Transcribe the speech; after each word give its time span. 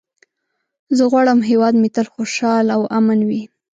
زه 0.97 1.03
غواړم 1.11 1.39
هېواد 1.49 1.73
مې 1.81 1.89
تل 1.95 2.07
خوشحال 2.15 2.65
او 2.75 2.81
امن 2.97 3.19
وي. 3.29 3.41